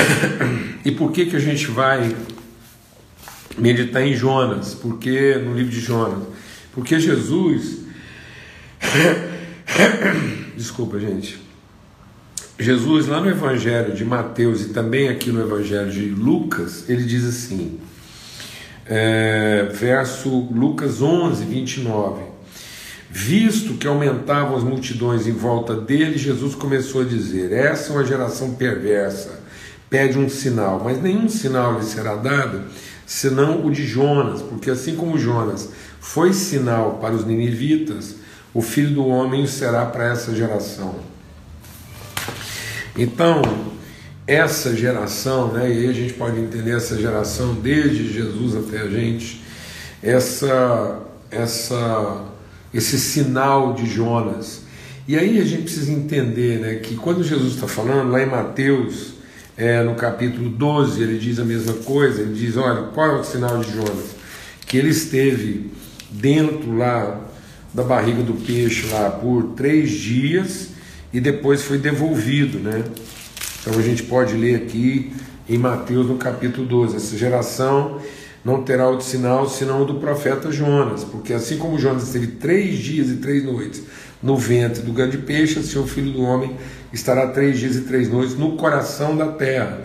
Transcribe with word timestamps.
E 0.84 0.90
por 0.90 1.12
que, 1.12 1.26
que 1.26 1.36
a 1.36 1.40
gente 1.40 1.66
vai 1.66 2.16
meditar 3.58 4.02
em 4.02 4.14
Jonas? 4.14 4.74
Porque 4.74 5.34
no 5.34 5.54
livro 5.54 5.70
de 5.70 5.80
Jonas? 5.80 6.26
Porque 6.72 6.98
Jesus. 6.98 7.80
Desculpa, 10.56 10.98
gente. 10.98 11.38
Jesus, 12.58 13.06
lá 13.06 13.20
no 13.20 13.28
Evangelho 13.28 13.94
de 13.94 14.04
Mateus 14.04 14.62
e 14.62 14.68
também 14.70 15.08
aqui 15.08 15.30
no 15.30 15.40
Evangelho 15.40 15.90
de 15.90 16.10
Lucas, 16.10 16.88
ele 16.90 17.04
diz 17.04 17.24
assim, 17.24 17.80
é, 18.84 19.68
verso 19.72 20.28
Lucas 20.50 21.00
11, 21.00 21.44
29. 21.44 22.22
Visto 23.12 23.74
que 23.74 23.86
aumentavam 23.86 24.56
as 24.56 24.62
multidões 24.62 25.26
em 25.26 25.32
volta 25.32 25.74
dele, 25.74 26.16
Jesus 26.16 26.54
começou 26.54 27.00
a 27.00 27.04
dizer: 27.04 27.50
Essa 27.52 27.92
é 27.92 27.96
uma 27.96 28.04
geração 28.04 28.54
perversa, 28.54 29.39
pede 29.90 30.16
um 30.16 30.28
sinal, 30.28 30.80
mas 30.82 31.02
nenhum 31.02 31.28
sinal 31.28 31.78
lhe 31.78 31.84
será 31.84 32.14
dado 32.14 32.62
senão 33.04 33.66
o 33.66 33.72
de 33.72 33.84
Jonas, 33.84 34.40
porque 34.40 34.70
assim 34.70 34.94
como 34.94 35.18
Jonas 35.18 35.68
foi 35.98 36.32
sinal 36.32 36.98
para 37.00 37.12
os 37.12 37.26
ninivitas, 37.26 38.14
o 38.54 38.62
filho 38.62 38.94
do 38.94 39.06
homem 39.06 39.48
será 39.48 39.84
para 39.84 40.12
essa 40.12 40.32
geração. 40.32 40.94
Então, 42.96 43.42
essa 44.26 44.76
geração, 44.76 45.52
né, 45.52 45.68
e 45.68 45.78
aí 45.78 45.88
a 45.88 45.92
gente 45.92 46.12
pode 46.12 46.38
entender 46.38 46.76
essa 46.76 46.96
geração 46.96 47.54
desde 47.54 48.12
Jesus 48.12 48.54
até 48.54 48.82
a 48.82 48.88
gente, 48.88 49.42
essa, 50.00 51.00
essa, 51.32 52.26
esse 52.72 52.96
sinal 52.98 53.74
de 53.74 53.86
Jonas. 53.86 54.62
E 55.08 55.18
aí 55.18 55.40
a 55.40 55.44
gente 55.44 55.62
precisa 55.62 55.90
entender 55.90 56.60
né, 56.60 56.74
que 56.76 56.94
quando 56.94 57.24
Jesus 57.24 57.54
está 57.54 57.66
falando, 57.66 58.12
lá 58.12 58.22
em 58.22 58.26
Mateus, 58.26 59.14
é, 59.60 59.82
no 59.82 59.94
capítulo 59.94 60.48
12, 60.48 61.02
ele 61.02 61.18
diz 61.18 61.38
a 61.38 61.44
mesma 61.44 61.74
coisa, 61.74 62.22
ele 62.22 62.32
diz, 62.32 62.56
olha, 62.56 62.84
qual 62.94 63.18
é 63.18 63.20
o 63.20 63.22
sinal 63.22 63.58
de 63.58 63.70
Jonas? 63.70 64.16
Que 64.66 64.78
ele 64.78 64.88
esteve 64.88 65.70
dentro 66.10 66.78
lá 66.78 67.20
da 67.74 67.82
barriga 67.82 68.22
do 68.22 68.32
peixe 68.32 68.86
lá 68.90 69.10
por 69.10 69.48
três 69.54 69.90
dias 69.90 70.70
e 71.12 71.20
depois 71.20 71.62
foi 71.62 71.76
devolvido, 71.76 72.58
né? 72.58 72.82
Então 73.60 73.78
a 73.78 73.82
gente 73.82 74.02
pode 74.04 74.34
ler 74.34 74.54
aqui 74.54 75.12
em 75.46 75.58
Mateus 75.58 76.06
no 76.06 76.16
capítulo 76.16 76.66
12: 76.66 76.96
essa 76.96 77.18
geração 77.18 78.00
não 78.42 78.62
terá 78.62 78.88
outro 78.88 79.04
sinal 79.04 79.46
senão 79.46 79.82
o 79.82 79.84
do 79.84 79.96
profeta 79.96 80.50
Jonas, 80.50 81.04
porque 81.04 81.34
assim 81.34 81.58
como 81.58 81.78
Jonas 81.78 82.04
esteve 82.04 82.28
três 82.28 82.78
dias 82.78 83.10
e 83.10 83.16
três 83.16 83.44
noites 83.44 83.82
no 84.22 84.38
ventre 84.38 84.80
do 84.80 84.92
grande 84.92 85.18
peixe, 85.18 85.58
assim 85.58 85.78
o 85.78 85.86
filho 85.86 86.12
do 86.12 86.22
homem 86.22 86.56
estará 86.92 87.28
três 87.28 87.58
dias 87.58 87.76
e 87.76 87.82
três 87.82 88.08
noites 88.10 88.36
no 88.36 88.56
coração 88.56 89.16
da 89.16 89.28
terra. 89.28 89.80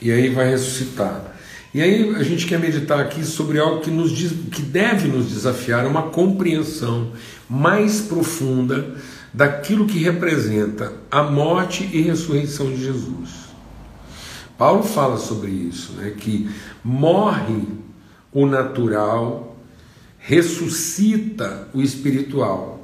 E 0.00 0.10
aí 0.10 0.30
vai 0.30 0.50
ressuscitar. 0.50 1.36
E 1.72 1.80
aí 1.80 2.14
a 2.16 2.22
gente 2.22 2.46
quer 2.46 2.58
meditar 2.58 2.98
aqui 2.98 3.24
sobre 3.24 3.58
algo 3.60 3.80
que, 3.80 3.90
nos 3.90 4.12
que 4.50 4.62
deve 4.62 5.06
nos 5.06 5.28
desafiar, 5.28 5.86
uma 5.86 6.04
compreensão 6.10 7.12
mais 7.48 8.00
profunda 8.00 8.96
daquilo 9.32 9.86
que 9.86 9.98
representa 9.98 10.92
a 11.10 11.22
morte 11.22 11.88
e 11.92 12.00
ressurreição 12.00 12.70
de 12.70 12.84
Jesus. 12.84 13.50
Paulo 14.58 14.82
fala 14.82 15.16
sobre 15.16 15.50
isso, 15.50 15.92
né, 15.92 16.10
que 16.10 16.50
morre 16.82 17.62
o 18.32 18.46
natural, 18.46 19.56
ressuscita 20.18 21.68
o 21.72 21.80
espiritual. 21.80 22.79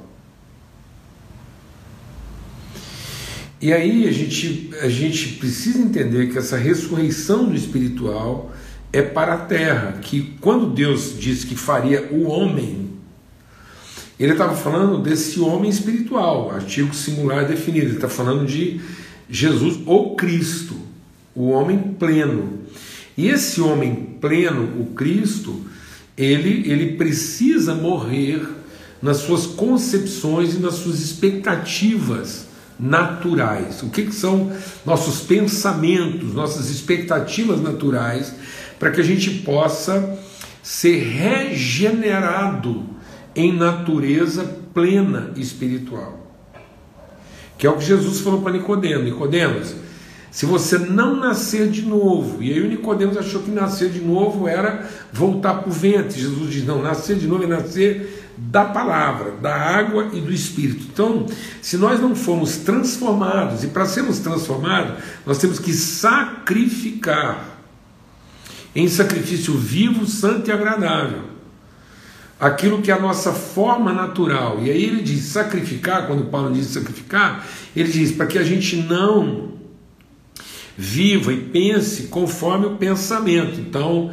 E 3.59 3.73
aí 3.73 4.07
a 4.07 4.11
gente, 4.11 4.69
a 4.81 4.87
gente 4.87 5.29
precisa 5.33 5.79
entender 5.79 6.31
que 6.31 6.37
essa 6.37 6.57
ressurreição 6.57 7.45
do 7.45 7.55
espiritual 7.55 8.51
é 8.93 9.01
para 9.01 9.33
a 9.33 9.37
terra, 9.37 9.99
que 10.01 10.35
quando 10.39 10.67
Deus 10.67 11.15
disse 11.19 11.47
que 11.47 11.55
faria 11.55 12.07
o 12.11 12.27
homem, 12.27 12.87
ele 14.19 14.31
estava 14.31 14.55
falando 14.55 15.01
desse 15.01 15.39
homem 15.39 15.69
espiritual, 15.69 16.51
artigo 16.51 16.93
singular 16.93 17.45
definido. 17.45 17.87
Ele 17.87 17.95
está 17.95 18.09
falando 18.09 18.45
de 18.45 18.79
Jesus 19.29 19.79
ou 19.85 20.15
Cristo, 20.15 20.75
o 21.35 21.49
homem 21.49 21.95
pleno. 21.99 22.59
E 23.15 23.27
esse 23.27 23.59
homem 23.61 24.17
pleno, 24.21 24.81
o 24.81 24.87
Cristo, 24.93 25.65
ele, 26.15 26.69
ele 26.69 26.95
precisa 26.95 27.73
morrer 27.75 28.47
nas 29.01 29.17
suas 29.17 29.45
concepções 29.45 30.55
e 30.55 30.59
nas 30.59 30.75
suas 30.75 30.99
expectativas 30.99 32.46
naturais. 32.79 33.81
O 33.81 33.89
que, 33.89 34.05
que 34.05 34.15
são 34.15 34.51
nossos 34.85 35.21
pensamentos, 35.21 36.33
nossas 36.33 36.69
expectativas 36.69 37.61
naturais, 37.61 38.33
para 38.79 38.91
que 38.91 39.01
a 39.01 39.03
gente 39.03 39.29
possa 39.39 40.17
ser 40.61 40.97
regenerado 40.97 42.85
em 43.35 43.53
natureza 43.53 44.43
plena 44.73 45.31
espiritual. 45.35 46.27
Que 47.57 47.65
é 47.65 47.69
o 47.69 47.77
que 47.77 47.85
Jesus 47.85 48.19
falou 48.19 48.41
para 48.41 48.51
Nicodemos, 48.51 49.05
Nicodemos, 49.05 49.75
se 50.31 50.45
você 50.45 50.77
não 50.77 51.15
nascer 51.15 51.69
de 51.69 51.81
novo, 51.81 52.43
e 52.43 52.51
aí 52.51 52.61
o 52.61 52.67
Nicodemos 52.67 53.17
achou 53.17 53.41
que 53.41 53.49
nascer 53.49 53.89
de 53.89 53.99
novo 53.99 54.47
era 54.47 54.87
voltar 55.11 55.55
para 55.55 55.69
o 55.69 55.71
ventre. 55.71 56.19
Jesus 56.19 56.51
diz: 56.51 56.65
não, 56.65 56.81
nascer 56.81 57.17
de 57.17 57.27
novo 57.27 57.43
é 57.43 57.47
nascer 57.47 58.25
da 58.37 58.65
palavra, 58.65 59.31
da 59.41 59.55
água 59.55 60.09
e 60.13 60.21
do 60.21 60.31
espírito. 60.31 60.85
Então, 60.93 61.25
se 61.61 61.75
nós 61.77 61.99
não 61.99 62.15
formos 62.15 62.57
transformados, 62.57 63.63
e 63.63 63.67
para 63.67 63.85
sermos 63.85 64.19
transformados, 64.19 65.03
nós 65.25 65.39
temos 65.39 65.57
que 65.57 65.73
sacrificar 65.73 67.57
em 68.75 68.87
sacrifício 68.87 69.57
vivo, 69.57 70.05
santo 70.05 70.49
e 70.49 70.51
agradável 70.51 71.37
aquilo 72.39 72.81
que 72.81 72.91
é 72.91 72.93
a 72.93 72.99
nossa 72.99 73.33
forma 73.33 73.91
natural. 73.91 74.59
E 74.61 74.69
aí 74.69 74.83
ele 74.83 75.01
diz 75.01 75.23
sacrificar, 75.25 76.05
quando 76.05 76.25
Paulo 76.25 76.53
diz 76.53 76.67
sacrificar, 76.67 77.45
ele 77.75 77.91
diz 77.91 78.11
para 78.11 78.27
que 78.27 78.37
a 78.37 78.43
gente 78.43 78.75
não 78.77 79.56
viva 80.77 81.33
e 81.33 81.37
pense 81.37 82.03
conforme 82.03 82.67
o 82.67 82.75
pensamento. 82.75 83.59
Então, 83.59 84.11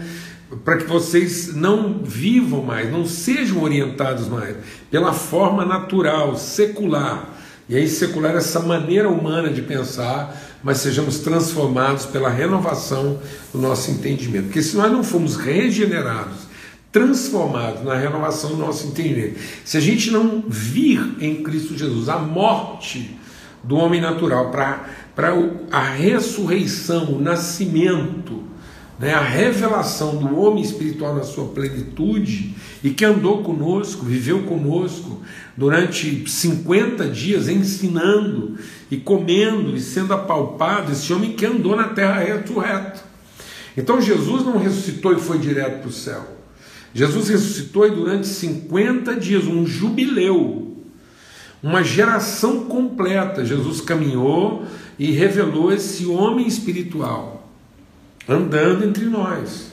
para 0.65 0.79
que 0.79 0.85
vocês 0.85 1.55
não 1.55 2.01
vivam 2.03 2.63
mais, 2.63 2.91
não 2.91 3.05
sejam 3.05 3.63
orientados 3.63 4.29
mais 4.29 4.57
pela 4.91 5.13
forma 5.13 5.65
natural, 5.65 6.37
secular. 6.37 7.35
E 7.69 7.77
aí, 7.77 7.89
secular 7.89 8.35
é 8.35 8.39
essa 8.39 8.61
maneira 8.61 9.09
humana 9.09 9.51
de 9.51 9.63
pensar, 9.63 10.35
mas 10.63 10.79
sejamos 10.79 11.19
transformados 11.19 12.07
pela 12.07 12.29
renovação 12.29 13.19
do 13.53 13.59
nosso 13.59 13.91
entendimento. 13.91 14.45
Porque 14.45 14.63
se 14.63 14.77
nós 14.77 14.91
não 14.91 15.03
formos 15.03 15.37
regenerados, 15.37 16.45
transformados 16.93 17.83
na 17.83 17.97
renovação 17.97 18.51
do 18.51 18.57
nosso 18.57 18.87
entendimento. 18.87 19.39
Se 19.65 19.77
a 19.77 19.81
gente 19.81 20.13
não 20.13 20.45
vir 20.47 21.17
em 21.19 21.43
Cristo 21.43 21.77
Jesus 21.77 22.09
a 22.09 22.19
morte 22.19 23.19
do 23.65 23.77
homem 23.77 24.01
natural 24.01 24.51
para 24.51 24.87
a 25.71 25.81
ressurreição, 25.81 27.15
o 27.15 27.21
nascimento, 27.21 28.43
né, 28.99 29.13
a 29.13 29.23
revelação 29.23 30.17
do 30.17 30.39
homem 30.39 30.63
espiritual 30.63 31.15
na 31.15 31.25
sua 31.25 31.47
plenitude 31.49 32.55
e 32.83 32.91
que 32.91 33.05
andou 33.05 33.43
conosco, 33.43 34.05
viveu 34.05 34.43
conosco 34.45 35.23
durante 35.57 36.29
50 36.29 37.09
dias 37.09 37.49
ensinando 37.49 38.57
e 38.91 38.97
comendo 38.97 39.77
e 39.77 39.81
sendo 39.81 40.13
apalpado, 40.13 40.93
esse 40.93 41.13
homem 41.13 41.33
que 41.33 41.47
andou 41.47 41.75
na 41.75 41.89
terra 41.89 42.21
ressurreto. 42.21 43.03
Então 43.77 44.01
Jesus 44.01 44.45
não 44.45 44.59
ressuscitou 44.59 45.13
e 45.13 45.21
foi 45.21 45.39
direto 45.39 45.81
para 45.81 45.89
o 45.89 45.93
céu. 45.93 46.35
Jesus 46.95 47.29
ressuscitou 47.29 47.87
e 47.89 47.91
durante 47.91 48.29
50 48.29 49.17
dias, 49.17 49.47
um 49.47 49.67
jubileu, 49.67 50.64
uma 51.65 51.83
geração 51.83 52.67
completa, 52.67 53.43
Jesus 53.43 53.81
caminhou 53.81 54.66
e 54.99 55.13
revelou 55.13 55.72
esse 55.72 56.05
homem 56.05 56.47
espiritual 56.47 57.49
andando 58.28 58.84
entre 58.84 59.07
nós. 59.07 59.72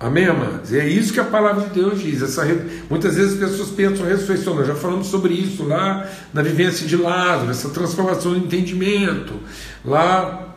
Amém, 0.00 0.26
amados? 0.26 0.72
É 0.72 0.88
isso 0.88 1.12
que 1.12 1.20
a 1.20 1.24
palavra 1.24 1.68
de 1.68 1.74
Deus 1.74 2.00
diz. 2.00 2.20
Essa, 2.20 2.44
muitas 2.88 3.14
vezes 3.14 3.40
as 3.40 3.50
pessoas 3.50 3.70
pensam 3.70 4.04
ressurreição, 4.04 4.56
nós 4.56 4.66
já 4.66 4.74
falamos 4.74 5.06
sobre 5.06 5.34
isso 5.34 5.62
lá 5.62 6.08
na 6.34 6.42
vivência 6.42 6.84
de 6.84 6.96
Lázaro, 6.96 7.52
essa 7.52 7.68
transformação 7.68 8.32
do 8.32 8.38
entendimento, 8.38 9.34
lá 9.84 10.56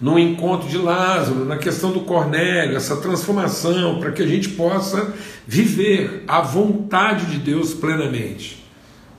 no 0.00 0.18
encontro 0.18 0.66
de 0.66 0.78
Lázaro, 0.78 1.44
na 1.44 1.58
questão 1.58 1.92
do 1.92 2.00
Cornélio, 2.00 2.74
essa 2.74 2.96
transformação, 2.96 4.00
para 4.00 4.12
que 4.12 4.22
a 4.22 4.26
gente 4.26 4.48
possa 4.50 5.12
viver 5.46 6.24
a 6.26 6.40
vontade 6.40 7.26
de 7.26 7.36
Deus 7.36 7.74
plenamente 7.74 8.57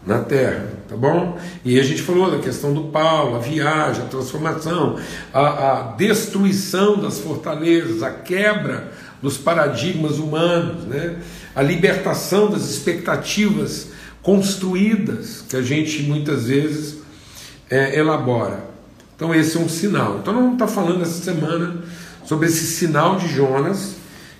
na 0.05 0.19
terra, 0.19 0.67
tá 0.87 0.95
bom? 0.95 1.37
E 1.63 1.79
a 1.79 1.83
gente 1.83 2.01
falou 2.01 2.31
da 2.31 2.39
questão 2.39 2.73
do 2.73 2.85
Paulo, 2.85 3.35
a 3.35 3.39
viagem, 3.39 4.03
a 4.03 4.07
transformação, 4.07 4.97
a, 5.33 5.41
a 5.41 5.81
destruição 5.97 6.99
das 6.99 7.19
fortalezas, 7.19 8.01
a 8.01 8.09
quebra 8.09 8.91
dos 9.21 9.37
paradigmas 9.37 10.17
humanos, 10.17 10.85
né? 10.85 11.17
a 11.55 11.61
libertação 11.61 12.49
das 12.49 12.69
expectativas 12.69 13.89
construídas 14.21 15.43
que 15.47 15.55
a 15.55 15.61
gente 15.61 16.03
muitas 16.03 16.45
vezes 16.45 16.97
é, 17.69 17.97
elabora. 17.97 18.63
Então, 19.15 19.35
esse 19.35 19.57
é 19.57 19.59
um 19.59 19.67
sinal. 19.67 20.19
Então, 20.21 20.33
nós 20.33 20.43
vamos 20.43 20.53
estar 20.53 20.67
falando 20.67 21.01
essa 21.01 21.21
semana 21.21 21.83
sobre 22.25 22.47
esse 22.47 22.65
sinal 22.65 23.17
de 23.17 23.27
Jonas, 23.27 23.95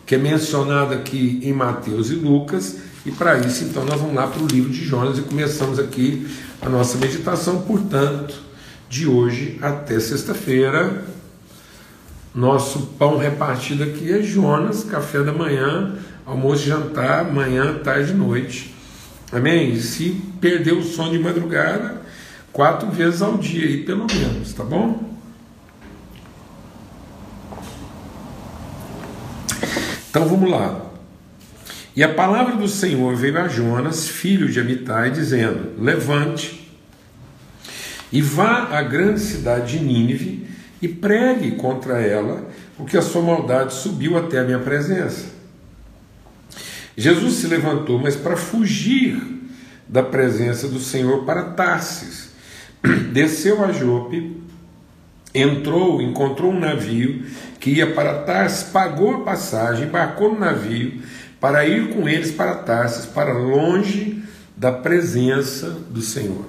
que 0.05 0.15
é 0.15 0.17
mencionado 0.17 0.93
aqui 0.93 1.41
em 1.43 1.51
Mateus 1.51 2.09
e 2.09 2.15
Lucas. 2.15 2.77
E 3.05 3.11
para 3.11 3.37
isso, 3.37 3.63
então, 3.63 3.85
nós 3.85 3.99
vamos 3.99 4.15
lá 4.15 4.27
para 4.27 4.41
o 4.41 4.47
livro 4.47 4.69
de 4.69 4.83
Jonas 4.83 5.17
e 5.17 5.21
começamos 5.21 5.79
aqui 5.79 6.27
a 6.61 6.67
nossa 6.67 6.97
meditação. 6.97 7.61
Portanto, 7.61 8.35
de 8.89 9.07
hoje 9.07 9.57
até 9.61 9.99
sexta-feira, 9.99 11.05
nosso 12.33 12.81
pão 12.97 13.17
repartido 13.17 13.83
aqui 13.83 14.11
é 14.11 14.21
Jonas, 14.21 14.83
café 14.83 15.23
da 15.23 15.31
manhã, 15.31 15.95
almoço 16.25 16.63
e 16.63 16.67
jantar, 16.67 17.31
manhã, 17.31 17.79
tarde 17.83 18.11
e 18.11 18.15
noite. 18.15 18.75
Amém? 19.31 19.73
E 19.73 19.81
se 19.81 20.21
perder 20.41 20.73
o 20.73 20.83
sono 20.83 21.11
de 21.11 21.19
madrugada, 21.19 22.01
quatro 22.51 22.89
vezes 22.89 23.21
ao 23.21 23.37
dia 23.37 23.65
aí, 23.65 23.83
pelo 23.83 24.07
menos, 24.07 24.53
tá 24.53 24.63
bom? 24.63 25.07
Então 30.09 30.27
vamos 30.27 30.49
lá. 30.49 30.88
E 31.99 32.03
a 32.03 32.07
palavra 32.07 32.55
do 32.55 32.65
Senhor 32.65 33.13
veio 33.13 33.37
a 33.37 33.49
Jonas, 33.49 34.07
filho 34.07 34.47
de 34.47 34.57
Amitai, 34.57 35.11
dizendo: 35.11 35.73
Levante 35.77 36.71
e 38.09 38.21
vá 38.21 38.69
à 38.71 38.81
grande 38.81 39.19
cidade 39.19 39.77
de 39.77 39.83
Nínive 39.83 40.47
e 40.81 40.87
pregue 40.87 41.57
contra 41.57 41.99
ela, 41.99 42.47
porque 42.77 42.95
a 42.95 43.01
sua 43.01 43.21
maldade 43.21 43.73
subiu 43.73 44.17
até 44.17 44.39
a 44.39 44.45
minha 44.45 44.59
presença. 44.59 45.25
Jesus 46.95 47.33
se 47.33 47.47
levantou, 47.47 47.99
mas 47.99 48.15
para 48.15 48.37
fugir 48.37 49.21
da 49.85 50.01
presença 50.01 50.69
do 50.69 50.79
Senhor 50.79 51.25
para 51.25 51.49
Tarsis. 51.51 52.29
Desceu 53.11 53.61
a 53.61 53.73
Jope, 53.73 54.41
entrou, 55.35 56.01
encontrou 56.01 56.53
um 56.53 56.59
navio 56.61 57.25
que 57.59 57.71
ia 57.71 57.93
para 57.93 58.21
Tarsis, 58.21 58.63
pagou 58.69 59.15
a 59.15 59.19
passagem, 59.25 59.87
embarcou 59.87 60.31
no 60.31 60.39
navio 60.39 61.18
para 61.39 61.65
ir 61.65 61.93
com 61.93 62.07
eles 62.07 62.31
para 62.31 62.55
Tarsis, 62.55 63.05
para 63.05 63.33
longe 63.33 64.23
da 64.55 64.71
presença 64.71 65.69
do 65.69 66.01
Senhor. 66.01 66.45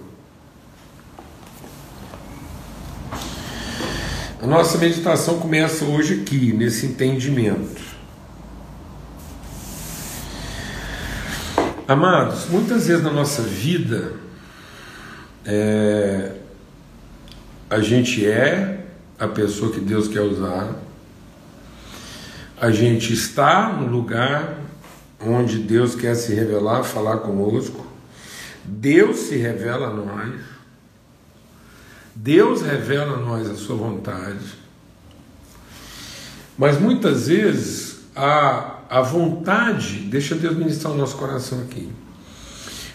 A 4.42 4.46
nossa 4.46 4.78
meditação 4.78 5.38
começa 5.38 5.84
hoje 5.84 6.22
aqui, 6.22 6.52
nesse 6.52 6.86
entendimento. 6.86 7.80
Amados, 11.86 12.46
muitas 12.48 12.86
vezes 12.86 13.02
na 13.02 13.12
nossa 13.12 13.42
vida, 13.42 14.14
é, 15.44 16.32
a 17.68 17.80
gente 17.80 18.26
é 18.26 18.86
a 19.18 19.28
pessoa 19.28 19.72
que 19.72 19.80
Deus 19.80 20.08
quer 20.08 20.22
usar, 20.22 20.74
a 22.60 22.70
gente 22.70 23.12
está 23.12 23.72
no 23.72 23.86
lugar 23.86 24.69
onde 25.20 25.58
Deus 25.58 25.94
quer 25.94 26.14
se 26.14 26.34
revelar, 26.34 26.82
falar 26.82 27.18
conosco, 27.18 27.86
Deus 28.64 29.18
se 29.18 29.36
revela 29.36 29.88
a 29.88 29.94
nós, 29.94 30.40
Deus 32.14 32.62
revela 32.62 33.16
a 33.16 33.20
nós 33.20 33.48
a 33.48 33.54
sua 33.54 33.76
vontade, 33.76 34.58
mas 36.56 36.80
muitas 36.80 37.28
vezes 37.28 38.00
a, 38.14 38.80
a 38.88 39.00
vontade, 39.00 40.00
deixa 40.10 40.34
Deus 40.34 40.56
ministrar 40.56 40.92
o 40.92 40.96
nosso 40.96 41.16
coração 41.16 41.60
aqui, 41.62 41.90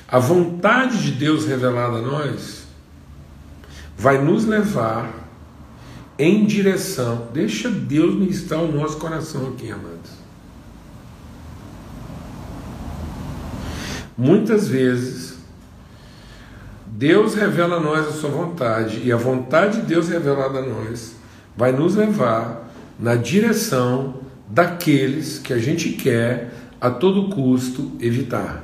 a 0.07 0.19
vontade 0.19 1.01
de 1.01 1.11
Deus 1.11 1.45
revelada 1.45 1.97
a 1.97 2.01
nós 2.01 2.65
vai 3.97 4.21
nos 4.21 4.45
levar 4.45 5.25
em 6.17 6.45
direção, 6.45 7.27
deixa 7.33 7.69
Deus 7.69 8.15
ministrar 8.15 8.61
o 8.61 8.71
nosso 8.71 8.97
coração 8.97 9.49
aqui, 9.49 9.71
amados. 9.71 10.14
Muitas 14.17 14.67
vezes 14.67 15.35
Deus 16.85 17.35
revela 17.35 17.75
a 17.75 17.79
nós 17.79 18.07
a 18.07 18.11
sua 18.11 18.29
vontade, 18.29 19.01
e 19.03 19.11
a 19.11 19.17
vontade 19.17 19.81
de 19.81 19.87
Deus 19.87 20.07
revelada 20.07 20.59
a 20.59 20.61
nós 20.61 21.15
vai 21.57 21.71
nos 21.71 21.95
levar 21.95 22.69
na 22.97 23.15
direção 23.15 24.21
daqueles 24.47 25.39
que 25.39 25.51
a 25.51 25.57
gente 25.57 25.89
quer 25.89 26.53
a 26.79 26.89
todo 26.89 27.29
custo 27.29 27.91
evitar. 27.99 28.63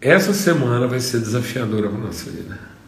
Essa 0.00 0.32
semana 0.32 0.86
vai 0.86 0.98
ser 0.98 1.20
desafiadora 1.20 1.88
para 1.88 1.98
a 1.98 2.00
nossa 2.06 2.30
vida. 2.30 2.79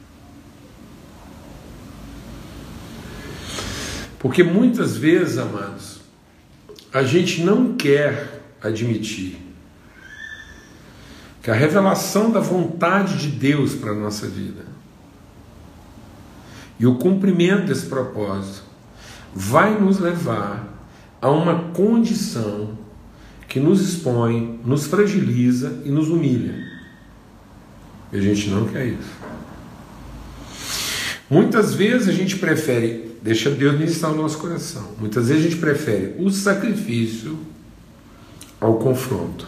Porque 4.23 4.45
muitas 4.45 4.97
vezes, 4.97 5.37
amados, 5.37 6.01
a 6.93 7.03
gente 7.03 7.43
não 7.43 7.75
quer 7.75 8.41
admitir 8.63 9.37
que 11.43 11.51
a 11.51 11.55
revelação 11.55 12.31
da 12.31 12.39
vontade 12.39 13.19
de 13.19 13.27
Deus 13.27 13.75
para 13.75 13.91
a 13.91 13.95
nossa 13.95 14.29
vida 14.29 14.65
e 16.79 16.87
o 16.87 16.95
cumprimento 16.95 17.67
desse 17.67 17.87
propósito 17.87 18.63
vai 19.35 19.77
nos 19.77 19.99
levar 19.99 20.69
a 21.21 21.29
uma 21.29 21.71
condição 21.73 22.79
que 23.49 23.59
nos 23.59 23.81
expõe, 23.81 24.61
nos 24.65 24.87
fragiliza 24.87 25.83
e 25.85 25.89
nos 25.89 26.09
humilha. 26.09 26.55
E 28.13 28.19
a 28.19 28.21
gente 28.21 28.49
não 28.51 28.69
quer 28.69 28.87
isso. 28.87 29.11
Muitas 31.29 31.75
vezes 31.75 32.09
a 32.09 32.13
gente 32.13 32.37
prefere 32.37 33.12
Deixa 33.23 33.51
Deus 33.51 33.79
ministrar 33.79 34.13
o 34.13 34.17
nosso 34.17 34.39
coração. 34.39 34.97
Muitas 34.99 35.29
vezes 35.29 35.45
a 35.45 35.49
gente 35.49 35.61
prefere 35.61 36.17
o 36.19 36.29
sacrifício 36.31 37.39
ao 38.61 38.75
confronto. 38.79 39.47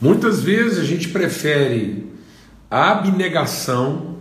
Muitas 0.00 0.42
vezes 0.42 0.78
a 0.78 0.84
gente 0.84 1.08
prefere 1.08 2.12
a 2.68 2.90
abnegação 2.90 4.16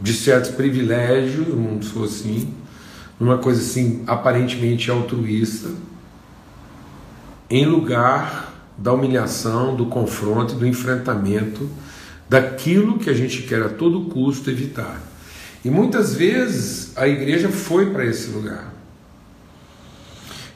de 0.00 0.12
certos 0.12 0.52
privilégios, 0.52 1.48
vamos 1.48 1.86
dizer 1.86 2.04
assim, 2.04 2.54
numa 3.18 3.38
coisa 3.38 3.60
assim 3.60 4.04
aparentemente 4.06 4.90
altruísta, 4.90 5.70
em 7.50 7.66
lugar 7.66 8.54
da 8.78 8.92
humilhação, 8.92 9.76
do 9.76 9.86
confronto 9.86 10.54
do 10.54 10.66
enfrentamento 10.66 11.68
daquilo 12.32 12.98
que 12.98 13.10
a 13.10 13.12
gente 13.12 13.42
quer 13.42 13.60
a 13.60 13.68
todo 13.68 14.06
custo 14.06 14.48
evitar. 14.48 14.98
E 15.62 15.68
muitas 15.68 16.14
vezes 16.14 16.96
a 16.96 17.06
igreja 17.06 17.50
foi 17.50 17.90
para 17.90 18.06
esse 18.06 18.30
lugar. 18.30 18.72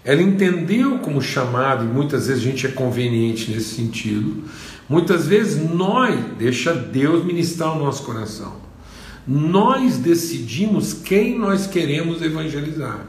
Ela 0.02 0.22
entendeu 0.22 1.00
como 1.00 1.20
chamado, 1.20 1.84
e 1.84 1.86
muitas 1.86 2.28
vezes 2.28 2.42
a 2.42 2.46
gente 2.46 2.66
é 2.66 2.70
conveniente 2.70 3.50
nesse 3.50 3.74
sentido. 3.74 4.44
Muitas 4.88 5.26
vezes 5.26 5.70
nós, 5.70 6.18
deixa 6.38 6.72
Deus 6.72 7.22
ministrar 7.26 7.76
o 7.76 7.78
nosso 7.78 8.04
coração. 8.04 8.56
Nós 9.28 9.98
decidimos 9.98 10.94
quem 10.94 11.38
nós 11.38 11.66
queremos 11.66 12.22
evangelizar. 12.22 13.06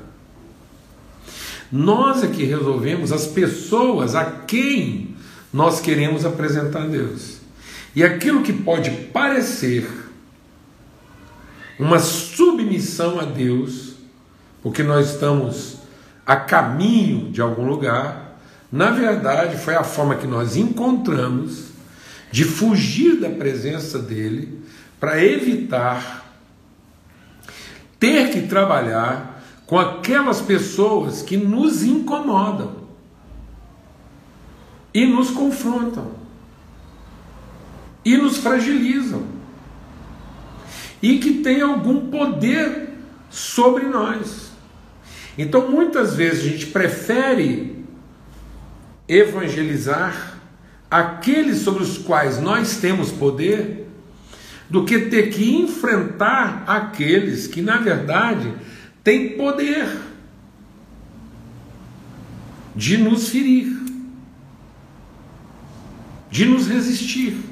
Nós 1.71 2.21
é 2.21 2.27
que 2.27 2.43
resolvemos 2.43 3.13
as 3.13 3.27
pessoas 3.27 4.13
a 4.13 4.25
quem 4.25 5.15
nós 5.53 5.79
queremos 5.79 6.25
apresentar 6.25 6.83
a 6.83 6.87
Deus. 6.87 7.36
E 7.97 8.03
aquilo 8.03 8.43
que 8.43 8.53
pode 8.53 8.91
parecer 9.11 9.89
uma 11.79 11.97
submissão 11.97 13.19
a 13.19 13.23
Deus, 13.23 13.95
porque 14.61 14.83
nós 14.83 15.13
estamos 15.13 15.79
a 16.23 16.35
caminho 16.35 17.31
de 17.31 17.41
algum 17.41 17.65
lugar, 17.65 18.37
na 18.71 18.91
verdade 18.91 19.57
foi 19.57 19.73
a 19.73 19.83
forma 19.83 20.13
que 20.13 20.27
nós 20.27 20.55
encontramos 20.55 21.69
de 22.31 22.43
fugir 22.43 23.19
da 23.19 23.31
presença 23.31 23.97
dele 23.97 24.61
para 24.99 25.19
evitar 25.19 26.23
ter 27.99 28.29
que 28.29 28.43
trabalhar 28.43 29.43
com 29.65 29.79
aquelas 29.79 30.39
pessoas 30.39 31.23
que 31.23 31.35
nos 31.35 31.81
incomodam 31.81 32.75
e 34.93 35.03
nos 35.07 35.31
confrontam 35.31 36.16
e 38.07 38.15
nos 38.15 38.37
fragilizam 38.37 39.21
e 41.01 41.17
que 41.17 41.43
têm 41.43 41.61
algum 41.61 42.09
poder 42.09 42.87
sobre 43.29 43.83
nós. 43.83 44.53
Então, 45.37 45.69
muitas 45.69 46.15
vezes 46.15 46.45
a 46.45 46.47
gente 46.47 46.67
prefere 46.67 47.83
evangelizar 49.09 50.39
aqueles 50.89 51.57
sobre 51.57 51.83
os 51.83 51.97
quais 51.97 52.39
nós 52.39 52.77
temos 52.77 53.11
poder 53.11 53.85
do 54.69 54.85
que 54.85 54.99
ter 54.99 55.29
que 55.29 55.57
enfrentar 55.57 56.63
aqueles 56.65 57.45
que, 57.45 57.61
na 57.61 57.75
verdade, 57.75 58.53
têm 59.03 59.37
poder 59.37 59.85
de 62.73 62.97
nos 62.97 63.27
ferir, 63.27 63.77
de 66.31 66.45
nos 66.45 66.67
resistir. 66.69 67.46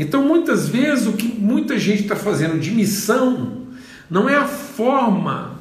Então, 0.00 0.24
muitas 0.24 0.66
vezes, 0.66 1.06
o 1.06 1.12
que 1.12 1.28
muita 1.28 1.78
gente 1.78 2.04
está 2.04 2.16
fazendo 2.16 2.58
de 2.58 2.70
missão 2.70 3.66
não 4.08 4.30
é 4.30 4.34
a 4.34 4.46
forma 4.46 5.60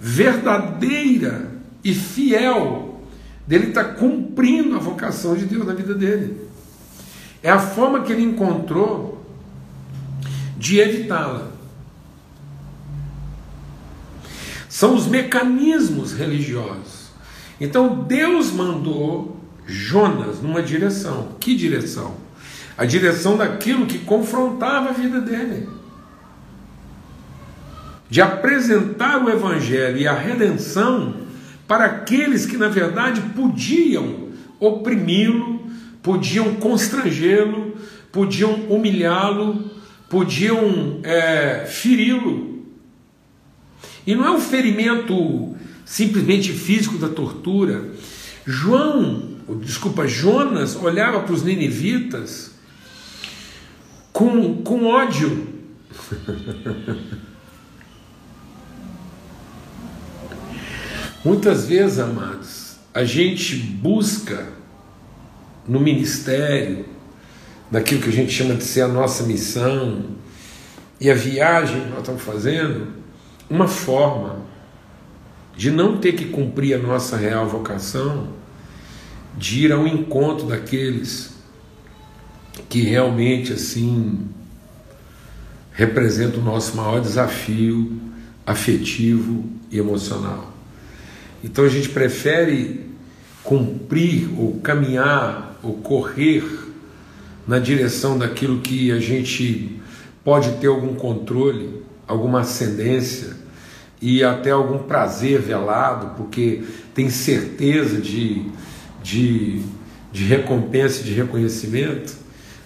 verdadeira 0.00 1.50
e 1.84 1.92
fiel 1.92 3.02
dele 3.46 3.66
estar 3.66 3.84
tá 3.84 3.94
cumprindo 3.96 4.76
a 4.76 4.78
vocação 4.78 5.36
de 5.36 5.44
Deus 5.44 5.66
na 5.66 5.74
vida 5.74 5.92
dele. 5.94 6.48
É 7.42 7.50
a 7.50 7.58
forma 7.58 8.00
que 8.00 8.14
ele 8.14 8.22
encontrou 8.22 9.26
de 10.56 10.80
evitá-la. 10.80 11.50
São 14.70 14.94
os 14.94 15.06
mecanismos 15.06 16.14
religiosos. 16.14 17.10
Então 17.60 18.04
Deus 18.04 18.50
mandou 18.50 19.38
Jonas 19.66 20.40
numa 20.40 20.62
direção. 20.62 21.36
Que 21.38 21.54
direção? 21.54 22.29
A 22.76 22.84
direção 22.84 23.36
daquilo 23.36 23.86
que 23.86 23.98
confrontava 23.98 24.90
a 24.90 24.92
vida 24.92 25.20
dele. 25.20 25.68
De 28.08 28.20
apresentar 28.20 29.22
o 29.22 29.30
Evangelho 29.30 29.98
e 29.98 30.08
a 30.08 30.14
redenção 30.14 31.14
para 31.68 31.84
aqueles 31.84 32.46
que, 32.46 32.56
na 32.56 32.68
verdade, 32.68 33.20
podiam 33.34 34.30
oprimi-lo, 34.58 35.64
podiam 36.02 36.56
constrangê-lo, 36.56 37.76
podiam 38.10 38.54
humilhá-lo, 38.68 39.70
podiam 40.08 41.00
é, 41.04 41.64
feri-lo. 41.66 42.66
E 44.06 44.14
não 44.14 44.24
é 44.24 44.30
um 44.32 44.40
ferimento 44.40 45.54
simplesmente 45.84 46.52
físico 46.52 46.98
da 46.98 47.08
tortura. 47.08 47.90
João, 48.44 49.36
desculpa, 49.62 50.06
Jonas 50.08 50.74
olhava 50.74 51.20
para 51.20 51.32
os 51.32 51.44
ninivitas 51.44 52.49
com, 54.20 54.62
com 54.62 54.84
ódio. 54.84 55.48
Muitas 61.24 61.66
vezes, 61.66 61.98
amados, 61.98 62.76
a 62.92 63.02
gente 63.02 63.56
busca 63.56 64.46
no 65.66 65.80
ministério, 65.80 66.84
naquilo 67.70 68.02
que 68.02 68.10
a 68.10 68.12
gente 68.12 68.30
chama 68.30 68.54
de 68.56 68.64
ser 68.64 68.82
a 68.82 68.88
nossa 68.88 69.22
missão, 69.22 70.04
e 71.00 71.10
a 71.10 71.14
viagem 71.14 71.80
que 71.80 71.88
nós 71.88 72.00
estamos 72.00 72.20
fazendo, 72.20 72.88
uma 73.48 73.68
forma 73.68 74.40
de 75.56 75.70
não 75.70 75.96
ter 75.96 76.12
que 76.12 76.26
cumprir 76.26 76.74
a 76.74 76.78
nossa 76.78 77.16
real 77.16 77.48
vocação, 77.48 78.34
de 79.34 79.64
ir 79.64 79.72
ao 79.72 79.86
encontro 79.86 80.46
daqueles 80.46 81.39
que 82.68 82.82
realmente 82.82 83.52
assim 83.52 84.26
representam 85.72 86.40
o 86.40 86.44
nosso 86.44 86.76
maior 86.76 87.00
desafio 87.00 87.98
afetivo 88.46 89.44
e 89.70 89.78
emocional. 89.78 90.52
Então 91.42 91.64
a 91.64 91.68
gente 91.68 91.88
prefere 91.88 92.86
cumprir 93.42 94.28
ou 94.38 94.60
caminhar 94.60 95.58
ou 95.62 95.74
correr 95.74 96.44
na 97.46 97.58
direção 97.58 98.18
daquilo 98.18 98.60
que 98.60 98.92
a 98.92 99.00
gente 99.00 99.80
pode 100.22 100.52
ter 100.58 100.66
algum 100.66 100.94
controle, 100.94 101.82
alguma 102.06 102.40
ascendência 102.40 103.36
e 104.00 104.22
até 104.22 104.50
algum 104.50 104.78
prazer 104.78 105.40
velado, 105.40 106.14
porque 106.16 106.62
tem 106.94 107.10
certeza 107.10 108.00
de, 108.00 108.44
de, 109.02 109.62
de 110.12 110.24
recompensa 110.24 111.02
de 111.02 111.12
reconhecimento, 111.12 112.14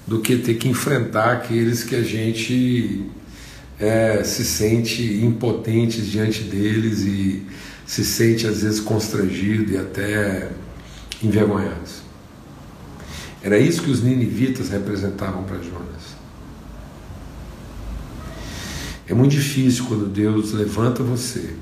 do 0.07 0.21
que 0.21 0.37
ter 0.37 0.55
que 0.55 0.69
enfrentar 0.69 1.33
aqueles 1.33 1.83
que 1.83 1.95
a 1.95 2.03
gente 2.03 3.07
é, 3.79 4.23
se 4.23 4.45
sente 4.45 5.03
impotentes 5.25 6.07
diante 6.07 6.43
deles 6.43 7.01
e 7.01 7.47
se 7.87 8.05
sente 8.05 8.47
às 8.47 8.63
vezes 8.63 8.81
constrangido 8.81 9.73
e 9.73 9.79
até 9.79 10.51
envergonhados. 11.23 12.03
Era 13.43 13.59
isso 13.59 13.83
que 13.83 13.91
os 13.91 14.03
ninivitas 14.03 14.71
representavam 14.71 15.45
para 15.45 15.57
Jonas. 15.57 16.15
É 19.07 19.13
muito 19.13 19.33
difícil 19.33 19.85
quando 19.87 20.07
Deus 20.07 20.53
levanta 20.53 21.03
você 21.03 21.55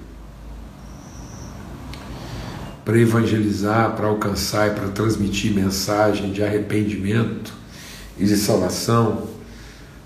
para 2.84 2.98
evangelizar, 2.98 3.94
para 3.96 4.06
alcançar 4.06 4.68
e 4.68 4.74
para 4.74 4.88
transmitir 4.88 5.52
mensagem 5.52 6.32
de 6.32 6.42
arrependimento 6.42 7.61
e 8.22 8.24
de 8.24 8.36
salvação 8.36 9.26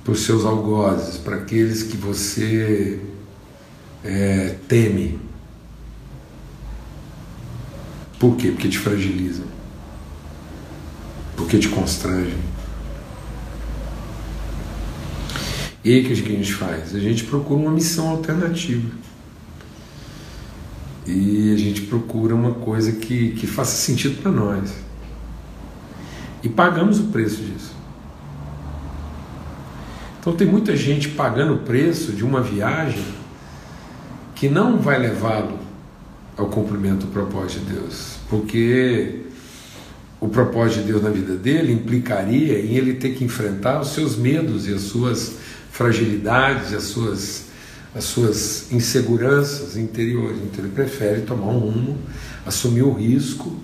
para 0.03 0.13
os 0.13 0.21
seus 0.21 0.45
algozes, 0.45 1.19
para 1.19 1.37
aqueles 1.37 1.83
que 1.83 1.97
você 1.97 2.99
é, 4.03 4.57
teme 4.67 5.19
por 8.19 8.37
quê? 8.37 8.51
Porque 8.51 8.69
te 8.69 8.79
fragilizam. 8.79 9.45
Porque 11.37 11.59
te 11.59 11.69
constrangem. 11.69 12.39
E 15.85 15.93
aí 15.93 16.01
o 16.01 16.07
que 16.07 16.13
a 16.13 16.17
gente 16.17 16.55
faz? 16.55 16.95
A 16.95 16.99
gente 16.99 17.25
procura 17.25 17.61
uma 17.61 17.71
missão 17.71 18.09
alternativa. 18.09 18.91
E 21.07 21.53
a 21.53 21.57
gente 21.57 21.83
procura 21.83 22.35
uma 22.35 22.55
coisa 22.55 22.93
que, 22.93 23.33
que 23.33 23.47
faça 23.47 23.77
sentido 23.77 24.21
para 24.23 24.33
nós. 24.33 24.75
E 26.43 26.49
pagamos 26.49 26.99
o 26.99 27.05
preço 27.05 27.43
disso. 27.43 27.77
Então 30.27 30.35
tem 30.35 30.49
muita 30.49 30.77
gente 30.77 31.11
pagando 31.11 31.55
o 31.55 31.59
preço 31.59 32.11
de 32.11 32.25
uma 32.25 32.41
viagem 32.41 33.05
que 34.35 34.49
não 34.49 34.77
vai 34.77 34.99
levá-lo 34.99 35.57
ao 36.37 36.47
cumprimento 36.49 37.07
do 37.07 37.13
propósito 37.13 37.61
de 37.61 37.75
Deus, 37.75 38.17
porque 38.29 39.21
o 40.19 40.29
propósito 40.29 40.81
de 40.81 40.89
Deus 40.89 41.01
na 41.01 41.11
vida 41.11 41.37
dele 41.37 41.73
implicaria 41.73 42.59
em 42.59 42.75
ele 42.75 42.95
ter 42.95 43.11
que 43.11 43.23
enfrentar 43.23 43.81
os 43.81 43.91
seus 43.91 44.17
medos 44.17 44.67
e 44.67 44.75
as 44.75 44.81
suas 44.81 45.37
fragilidades, 45.71 46.75
as 46.75 46.83
suas, 46.83 47.45
as 47.95 48.03
suas 48.03 48.73
inseguranças 48.73 49.77
interiores. 49.77 50.39
Então 50.39 50.65
ele 50.65 50.75
prefere 50.75 51.21
tomar 51.21 51.53
um 51.53 51.59
rumo, 51.61 51.99
assumir 52.45 52.83
o 52.83 52.93
risco 52.93 53.57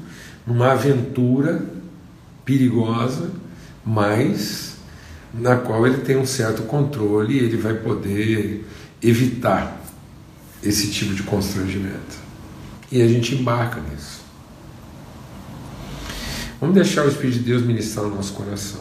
numa 0.47 0.71
aventura 0.71 1.61
perigosa, 2.45 3.33
mas 3.85 4.72
na 5.35 5.57
qual 5.57 5.87
ele 5.87 5.99
tem 5.99 6.17
um 6.17 6.27
certo 6.27 6.63
controle 6.63 7.35
e 7.35 7.39
ele 7.39 7.57
vai 7.57 7.75
poder 7.75 8.67
evitar 9.03 9.81
esse 10.63 10.91
tipo 10.91 11.15
de 11.15 11.23
constrangimento. 11.23 12.21
E 12.91 13.01
a 13.01 13.09
gente 13.09 13.35
embarca 13.35 13.81
nisso. 13.81 14.21
Vamos 16.61 16.75
deixar 16.75 17.05
o 17.05 17.09
Espírito 17.09 17.39
de 17.39 17.45
Deus 17.45 17.63
ministrar 17.63 18.07
no 18.07 18.15
nosso 18.15 18.35
coração. 18.35 18.81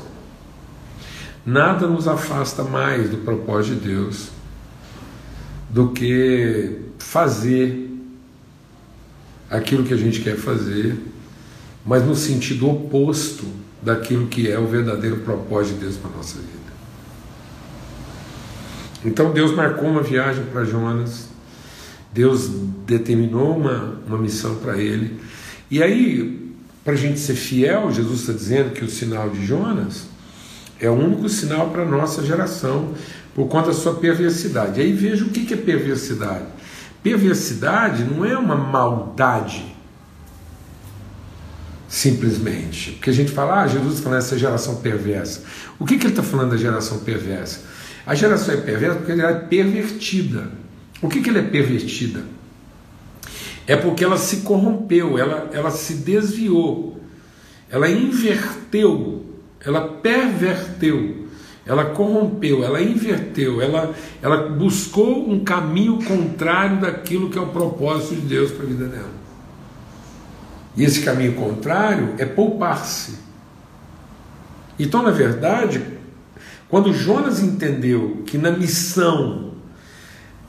Nada 1.46 1.88
nos 1.88 2.08
afasta 2.08 2.64
mais 2.64 3.10
do 3.10 3.18
propósito 3.18 3.80
de 3.80 3.88
Deus 3.88 4.30
do 5.70 5.90
que 5.90 6.80
fazer 7.00 7.90
aquilo 9.50 9.84
que 9.84 9.94
a 9.94 9.98
gente 9.98 10.22
quer 10.22 10.38
fazer, 10.38 10.98
mas 11.86 12.06
no 12.06 12.16
sentido 12.16 12.70
oposto 12.70 13.46
daquilo 13.82 14.28
que 14.28 14.50
é 14.50 14.60
o 14.60 14.68
verdadeiro 14.68 15.18
propósito 15.18 15.76
de 15.76 15.86
Deus 15.86 15.98
para 15.98 16.12
a 16.12 16.18
nossa 16.18 16.38
vida. 16.38 16.52
Então 19.04 19.32
Deus 19.32 19.54
marcou 19.56 19.90
uma 19.90 20.04
viagem 20.04 20.44
para 20.46 20.64
Jonas 20.64 21.32
Deus 22.14 22.50
determinou 22.86 23.58
uma, 23.58 24.00
uma 24.06 24.18
missão 24.18 24.56
para 24.56 24.78
ele. 24.78 25.20
E 25.70 25.82
aí, 25.82 26.54
para 26.84 26.94
a 26.94 26.98
gente 26.98 27.20
ser 27.20 27.36
fiel, 27.36 27.92
Jesus 27.92 28.22
está 28.22 28.34
dizendo 28.34 28.72
que 28.72 28.84
o 28.84 28.90
sinal 28.90 29.30
de 29.30 29.46
Jonas 29.46 30.08
é 30.80 30.90
o 30.90 30.94
único 30.94 31.30
sinal 31.30 31.70
para 31.70 31.84
a 31.84 31.86
nossa 31.86 32.24
geração, 32.24 32.94
por 33.34 33.48
conta 33.48 33.68
da 33.68 33.74
sua 33.74 33.96
perversidade. 33.96 34.80
E 34.80 34.84
aí 34.84 34.92
veja 34.92 35.24
o 35.24 35.30
que 35.30 35.54
é 35.54 35.58
perversidade. 35.58 36.46
Perversidade 37.02 38.04
não 38.04 38.26
é 38.26 38.38
uma 38.38 38.56
maldade, 38.56 39.71
simplesmente. 41.92 42.92
Porque 42.92 43.10
a 43.10 43.14
gente 43.14 43.32
fala, 43.32 43.64
ah, 43.64 43.68
Jesus 43.68 43.96
está 43.96 44.04
falando 44.06 44.20
essa 44.20 44.38
geração 44.38 44.78
perversa. 44.78 45.44
O 45.78 45.86
que, 45.86 45.98
que 45.98 46.06
ele 46.06 46.14
está 46.14 46.24
falando 46.24 46.52
da 46.52 46.58
geração 46.58 47.00
perversa? 47.00 47.60
A 48.06 48.16
geração 48.16 48.54
é 48.54 48.58
perversa 48.58 48.96
porque 49.00 49.12
ela 49.12 49.30
é 49.30 49.34
pervertida. 49.34 50.50
O 51.02 51.10
que, 51.10 51.22
que 51.22 51.30
ela 51.30 51.40
é 51.40 51.44
pervertida? 51.44 52.24
É 53.68 53.76
porque 53.76 54.06
ela 54.06 54.18
se 54.18 54.38
corrompeu, 54.38 55.18
ela, 55.18 55.50
ela 55.52 55.70
se 55.70 55.96
desviou, 55.96 56.98
ela 57.70 57.90
inverteu, 57.90 59.26
ela 59.64 59.82
perverteu, 59.82 61.28
ela 61.66 61.86
corrompeu, 61.86 62.64
ela 62.64 62.82
inverteu, 62.82 63.62
ela, 63.62 63.94
ela 64.22 64.50
buscou 64.50 65.30
um 65.30 65.44
caminho 65.44 66.02
contrário 66.04 66.80
daquilo 66.80 67.30
que 67.30 67.38
é 67.38 67.42
o 67.42 67.48
propósito 67.48 68.16
de 68.16 68.22
Deus 68.22 68.52
para 68.52 68.64
a 68.64 68.68
vida 68.68 68.86
dela. 68.86 69.21
E 70.76 70.84
esse 70.84 71.02
caminho 71.02 71.34
contrário 71.34 72.16
é 72.18 72.26
poupar-se. 72.26 73.16
Então, 74.80 75.04
na 75.04 75.12
verdade, 75.12 75.82
quando 76.70 76.94
Jonas 76.94 77.42
entendeu 77.42 78.24
que 78.26 78.38
na 78.38 78.52
missão 78.52 79.52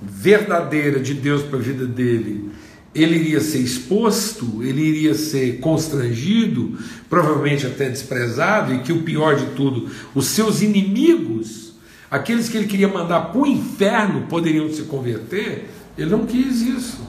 verdadeira 0.01 1.01
de 1.01 1.15
Deus 1.15 1.43
para 1.43 1.59
a 1.59 1.63
vida 1.63 1.87
dele, 1.87 2.51
ele 2.95 3.17
iria 3.17 3.41
ser 3.41 3.59
exposto, 3.59 4.63
ele 4.63 4.83
iria 4.83 5.15
ser 5.15 5.59
constrangido, 5.61 6.79
provavelmente 7.09 7.67
até 7.67 7.89
desprezado, 7.89 8.75
e 8.75 8.81
que 8.81 8.93
o 8.93 9.03
pior 9.03 9.37
de 9.37 9.47
tudo, 9.57 9.91
os 10.15 10.27
seus 10.27 10.61
inimigos, 10.61 11.73
aqueles 12.11 12.49
que 12.49 12.57
ele 12.57 12.67
queria 12.67 12.89
mandar 12.89 13.33
para 13.33 13.41
o 13.41 13.47
inferno, 13.47 14.27
poderiam 14.29 14.73
se 14.73 14.83
converter, 14.83 15.71
ele 15.97 16.11
não 16.11 16.27
quis 16.27 16.61
isso. 16.61 17.01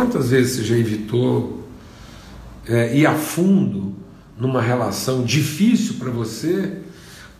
Quantas 0.00 0.30
vezes 0.30 0.56
você 0.56 0.64
já 0.64 0.78
evitou 0.78 1.68
é, 2.66 2.96
ir 2.96 3.04
a 3.04 3.12
fundo 3.12 3.94
numa 4.34 4.62
relação 4.62 5.22
difícil 5.22 5.96
para 5.98 6.08
você, 6.08 6.78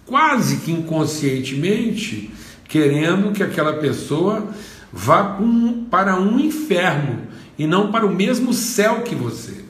quase 0.04 0.58
que 0.58 0.70
inconscientemente, 0.70 2.30
querendo 2.68 3.32
que 3.32 3.42
aquela 3.42 3.78
pessoa 3.78 4.46
vá 4.92 5.38
para 5.90 6.20
um 6.20 6.38
inferno 6.38 7.20
e 7.58 7.66
não 7.66 7.90
para 7.90 8.04
o 8.04 8.14
mesmo 8.14 8.52
céu 8.52 9.00
que 9.04 9.14
você. 9.14 9.64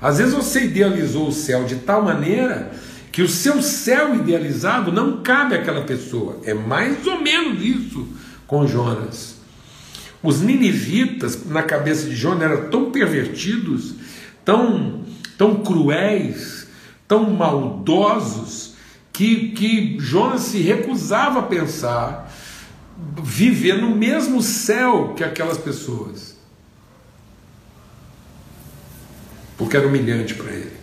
Às 0.00 0.16
vezes 0.16 0.32
você 0.32 0.64
idealizou 0.64 1.28
o 1.28 1.32
céu 1.32 1.64
de 1.64 1.76
tal 1.76 2.02
maneira 2.02 2.72
que 3.12 3.20
o 3.20 3.28
seu 3.28 3.60
céu 3.60 4.14
idealizado 4.14 4.90
não 4.90 5.18
cabe 5.18 5.54
àquela 5.54 5.82
pessoa. 5.82 6.40
É 6.42 6.54
mais 6.54 7.06
ou 7.06 7.20
menos 7.20 7.62
isso 7.62 8.08
com 8.46 8.66
Jonas. 8.66 9.37
Os 10.22 10.40
ninivitas, 10.40 11.46
na 11.46 11.62
cabeça 11.62 12.08
de 12.08 12.16
Jonas, 12.16 12.42
eram 12.42 12.70
tão 12.70 12.90
pervertidos, 12.90 13.94
tão, 14.44 15.04
tão 15.36 15.62
cruéis, 15.62 16.66
tão 17.06 17.30
maldosos, 17.30 18.74
que, 19.12 19.50
que 19.50 19.96
Jonas 19.98 20.42
se 20.42 20.60
recusava 20.60 21.40
a 21.40 21.42
pensar 21.42 22.32
viver 23.22 23.80
no 23.80 23.94
mesmo 23.94 24.42
céu 24.42 25.14
que 25.16 25.24
aquelas 25.24 25.58
pessoas. 25.58 26.36
Porque 29.56 29.76
era 29.76 29.86
humilhante 29.86 30.34
para 30.34 30.52
ele. 30.52 30.76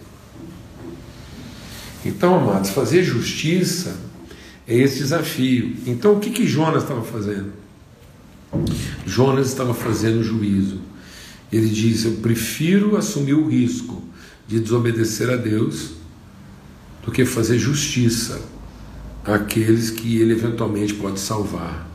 Então, 2.05 2.35
amados, 2.35 2.69
fazer 2.69 3.03
justiça 3.03 3.97
é 4.67 4.75
esse 4.75 4.97
desafio. 4.97 5.75
Então, 5.87 6.13
o 6.13 6.19
que, 6.19 6.29
que 6.29 6.45
Jonas 6.45 6.83
estava 6.83 7.03
fazendo? 7.03 7.53
Jonas 9.05 9.47
estava 9.47 9.73
fazendo 9.73 10.23
juízo. 10.23 10.79
Ele 11.51 11.69
diz: 11.69 12.05
Eu 12.05 12.13
prefiro 12.13 12.97
assumir 12.97 13.33
o 13.33 13.47
risco 13.47 14.03
de 14.47 14.59
desobedecer 14.59 15.29
a 15.29 15.35
Deus 15.35 15.91
do 17.03 17.11
que 17.11 17.23
fazer 17.23 17.59
justiça 17.59 18.41
àqueles 19.23 19.91
que 19.91 20.19
ele 20.19 20.33
eventualmente 20.33 20.93
pode 20.95 21.19
salvar. 21.19 21.87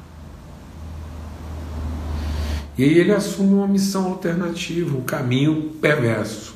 E 2.78 2.84
aí 2.84 2.98
ele 2.98 3.12
assume 3.12 3.52
uma 3.54 3.68
missão 3.68 4.06
alternativa, 4.06 4.96
um 4.96 5.02
caminho 5.02 5.72
perverso. 5.80 6.54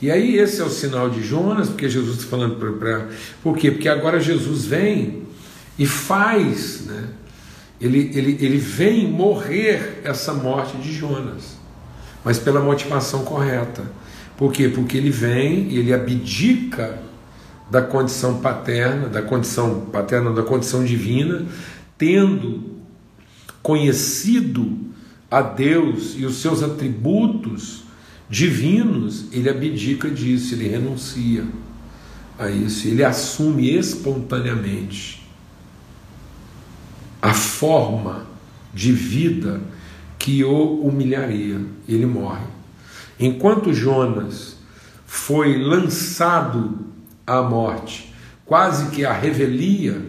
E 0.00 0.10
aí 0.10 0.38
esse 0.38 0.60
é 0.60 0.64
o 0.64 0.70
sinal 0.70 1.10
de 1.10 1.22
Jonas, 1.22 1.68
porque 1.68 1.88
Jesus 1.88 2.16
está 2.16 2.30
falando 2.30 2.56
para. 2.56 3.08
Por 3.42 3.58
quê? 3.58 3.70
Porque 3.70 3.88
agora 3.88 4.18
Jesus 4.18 4.64
vem 4.64 5.24
e 5.78 5.86
faz, 5.86 6.86
né? 6.86 7.08
Ele, 7.80 8.10
ele, 8.14 8.36
ele 8.40 8.58
vem 8.58 9.10
morrer 9.10 10.02
essa 10.04 10.34
morte 10.34 10.76
de 10.76 10.92
Jonas, 10.92 11.56
mas 12.22 12.38
pela 12.38 12.60
motivação 12.60 13.24
correta. 13.24 13.84
Por 14.36 14.52
quê? 14.52 14.68
Porque 14.68 14.96
ele 14.96 15.10
vem 15.10 15.68
e 15.68 15.78
ele 15.78 15.92
abdica 15.92 17.00
da 17.70 17.80
condição 17.80 18.40
paterna, 18.40 19.08
da 19.08 19.22
condição 19.22 19.86
paterna, 19.92 20.32
da 20.32 20.42
condição 20.42 20.84
divina, 20.84 21.46
tendo 21.96 22.64
conhecido 23.62 24.76
a 25.30 25.40
Deus 25.40 26.14
e 26.18 26.26
os 26.26 26.36
seus 26.36 26.62
atributos 26.62 27.84
divinos, 28.28 29.26
ele 29.32 29.48
abdica 29.48 30.10
disso, 30.10 30.54
ele 30.54 30.68
renuncia 30.68 31.44
a 32.38 32.50
isso, 32.50 32.88
ele 32.88 33.04
assume 33.04 33.76
espontaneamente 33.76 35.19
a 37.20 37.34
forma 37.34 38.26
de 38.72 38.92
vida 38.92 39.60
que 40.18 40.44
o 40.44 40.80
humilharia, 40.80 41.60
ele 41.88 42.06
morre. 42.06 42.46
Enquanto 43.18 43.72
Jonas 43.72 44.56
foi 45.06 45.58
lançado 45.58 46.78
à 47.26 47.42
morte, 47.42 48.14
quase 48.44 48.90
que 48.90 49.04
à 49.04 49.12
revelia, 49.12 50.02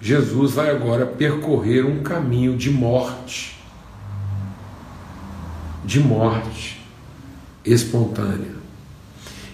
Jesus 0.00 0.52
vai 0.52 0.70
agora 0.70 1.06
percorrer 1.06 1.84
um 1.84 2.02
caminho 2.02 2.56
de 2.56 2.70
morte 2.70 3.52
de 5.84 6.00
morte 6.00 6.80
espontânea. 7.64 8.54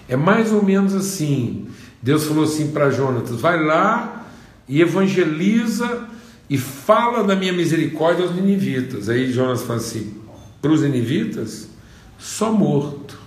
É 0.07 0.15
mais 0.15 0.51
ou 0.51 0.63
menos 0.63 0.93
assim. 0.93 1.67
Deus 2.01 2.25
falou 2.25 2.43
assim 2.43 2.71
para 2.71 2.89
Jonatas: 2.89 3.39
vai 3.41 3.61
lá 3.63 4.25
e 4.67 4.81
evangeliza 4.81 6.07
e 6.49 6.57
fala 6.57 7.23
da 7.23 7.35
minha 7.35 7.53
misericórdia 7.53 8.25
aos 8.25 8.35
ninivitas. 8.35 9.07
Aí 9.07 9.31
Jonas 9.31 9.61
fala 9.61 9.79
assim: 9.79 10.15
para 10.61 10.71
os 10.71 10.81
ninivitas, 10.81 11.69
só 12.17 12.51
morto. 12.51 13.17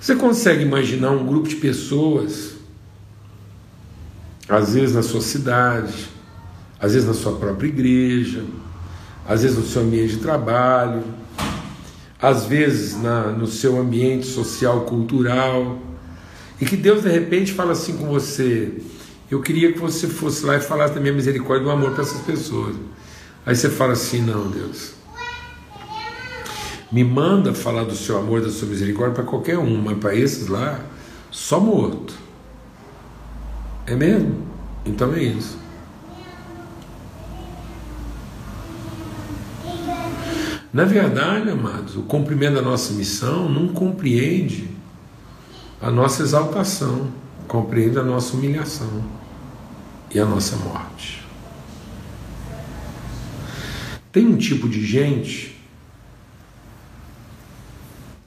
Você 0.00 0.16
consegue 0.16 0.62
imaginar 0.62 1.12
um 1.12 1.24
grupo 1.24 1.48
de 1.48 1.56
pessoas, 1.56 2.54
às 4.48 4.74
vezes 4.74 4.94
na 4.94 5.02
sua 5.02 5.20
cidade, 5.20 6.08
às 6.80 6.94
vezes 6.94 7.06
na 7.06 7.14
sua 7.14 7.36
própria 7.36 7.68
igreja, 7.68 8.42
às 9.28 9.42
vezes 9.42 9.56
no 9.56 9.64
seu 9.64 9.82
ambiente 9.82 10.16
de 10.16 10.20
trabalho, 10.20 11.04
às 12.20 12.44
vezes 12.44 13.00
na, 13.00 13.26
no 13.26 13.46
seu 13.46 13.78
ambiente 13.78 14.26
social, 14.26 14.80
cultural, 14.80 15.78
e 16.60 16.64
que 16.64 16.76
Deus 16.76 17.02
de 17.02 17.08
repente 17.08 17.52
fala 17.52 17.72
assim 17.72 17.96
com 17.96 18.06
você: 18.06 18.72
Eu 19.30 19.40
queria 19.40 19.72
que 19.72 19.78
você 19.78 20.06
fosse 20.06 20.44
lá 20.44 20.56
e 20.56 20.60
falasse 20.60 20.94
da 20.94 21.00
minha 21.00 21.12
misericórdia 21.12 21.62
e 21.62 21.64
do 21.64 21.70
amor 21.70 21.92
para 21.92 22.02
essas 22.02 22.20
pessoas. 22.20 22.76
Aí 23.46 23.56
você 23.56 23.70
fala 23.70 23.94
assim: 23.94 24.20
Não, 24.20 24.50
Deus. 24.50 24.92
Me 26.92 27.04
manda 27.04 27.54
falar 27.54 27.84
do 27.84 27.94
seu 27.94 28.18
amor, 28.18 28.42
da 28.42 28.50
sua 28.50 28.68
misericórdia 28.68 29.14
para 29.14 29.24
qualquer 29.24 29.56
um, 29.56 29.80
mas 29.80 29.96
para 29.98 30.14
esses 30.14 30.48
lá, 30.48 30.80
só 31.30 31.60
morto. 31.60 32.14
É 33.86 33.94
mesmo? 33.94 34.46
Então 34.84 35.14
é 35.14 35.22
isso. 35.22 35.58
Na 40.72 40.84
verdade, 40.84 41.50
amados, 41.50 41.96
o 41.96 42.02
cumprimento 42.02 42.54
da 42.54 42.62
nossa 42.62 42.92
missão 42.92 43.48
não 43.48 43.68
compreende 43.68 44.68
a 45.80 45.90
nossa 45.90 46.22
exaltação, 46.22 47.10
compreende 47.48 47.98
a 47.98 48.02
nossa 48.02 48.36
humilhação 48.36 49.02
e 50.14 50.20
a 50.20 50.24
nossa 50.24 50.56
morte. 50.56 51.24
Tem 54.12 54.26
um 54.26 54.36
tipo 54.36 54.68
de 54.68 54.84
gente, 54.84 55.56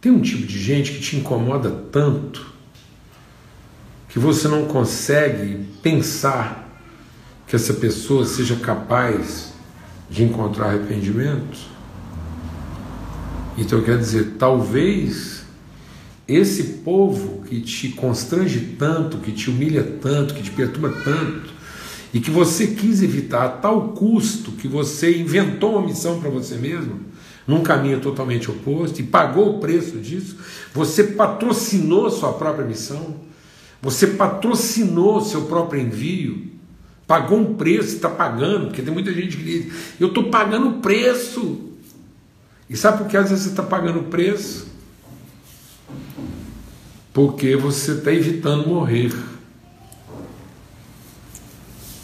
tem 0.01 0.11
um 0.11 0.21
tipo 0.21 0.47
de 0.47 0.59
gente 0.59 0.93
que 0.93 0.99
te 0.99 1.17
incomoda 1.17 1.69
tanto 1.91 2.53
que 4.09 4.19
você 4.19 4.47
não 4.47 4.65
consegue 4.65 5.65
pensar 5.81 6.69
que 7.47 7.55
essa 7.55 7.73
pessoa 7.73 8.25
seja 8.25 8.55
capaz 8.55 9.53
de 10.09 10.23
encontrar 10.23 10.67
arrependimento. 10.67 11.57
Então 13.57 13.81
quer 13.81 13.97
dizer, 13.97 14.35
talvez 14.37 15.32
esse 16.27 16.63
povo 16.83 17.43
que 17.43 17.61
te 17.61 17.89
constrange 17.89 18.75
tanto, 18.79 19.17
que 19.17 19.31
te 19.31 19.49
humilha 19.49 19.83
tanto, 20.01 20.33
que 20.33 20.43
te 20.43 20.51
perturba 20.51 20.89
tanto, 21.03 21.51
e 22.13 22.19
que 22.19 22.31
você 22.31 22.67
quis 22.67 23.01
evitar 23.01 23.45
a 23.45 23.49
tal 23.49 23.89
custo 23.89 24.51
que 24.51 24.67
você 24.67 25.17
inventou 25.17 25.73
uma 25.73 25.87
missão 25.87 26.19
para 26.19 26.29
você 26.29 26.55
mesmo, 26.55 26.99
num 27.45 27.61
caminho 27.61 27.99
totalmente 27.99 28.49
oposto, 28.49 28.99
e 28.99 29.03
pagou 29.03 29.57
o 29.57 29.59
preço 29.59 29.97
disso, 29.97 30.37
você 30.73 31.03
patrocinou 31.03 32.09
sua 32.09 32.33
própria 32.33 32.65
missão, 32.65 33.15
você 33.81 34.07
patrocinou 34.07 35.19
seu 35.19 35.41
próprio 35.41 35.81
envio, 35.81 36.53
pagou 37.05 37.37
um 37.37 37.55
preço, 37.55 37.95
está 37.95 38.09
pagando, 38.09 38.67
porque 38.67 38.81
tem 38.81 38.93
muita 38.93 39.11
gente 39.13 39.35
que 39.35 39.43
diz, 39.43 39.73
eu 39.99 40.07
estou 40.07 40.29
pagando 40.29 40.69
o 40.69 40.73
preço. 40.79 41.69
E 42.69 42.77
sabe 42.77 42.99
por 42.99 43.07
que 43.07 43.17
às 43.17 43.29
vezes 43.29 43.43
você 43.43 43.49
está 43.49 43.63
pagando 43.63 43.99
o 43.99 44.03
preço? 44.03 44.72
Porque 47.13 47.55
você 47.55 47.93
está 47.93 48.11
evitando 48.11 48.67
morrer. 48.67 49.13